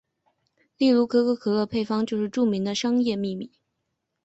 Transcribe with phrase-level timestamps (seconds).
[0.79, 3.51] 例如可口可乐的配方就是著名的商业秘密。